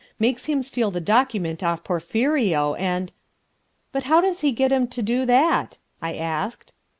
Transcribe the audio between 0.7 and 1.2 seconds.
the